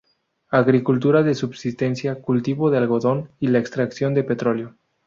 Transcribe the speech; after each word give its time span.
Agricultura 0.49 1.21
de 1.21 1.35
subsistencia, 1.35 2.23
cultivo 2.23 2.71
de 2.71 2.79
algodón 2.79 3.29
y 3.39 3.49
la 3.49 3.59
extracción 3.59 4.15
de 4.15 4.23
petróleo. 4.23 4.73